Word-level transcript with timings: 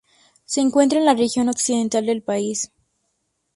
Se 0.45 0.61
encuentra 0.61 0.97
en 0.97 1.05
la 1.05 1.13
región 1.13 1.47
occidental 1.47 2.07
del 2.07 2.23
país. 2.23 2.71